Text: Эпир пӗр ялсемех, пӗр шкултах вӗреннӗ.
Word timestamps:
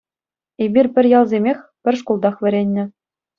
Эпир 0.63 0.85
пӗр 0.93 1.05
ялсемех, 1.19 1.59
пӗр 1.83 1.95
шкултах 1.99 2.35
вӗреннӗ. 2.43 2.83